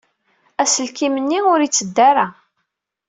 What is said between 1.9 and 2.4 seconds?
ara.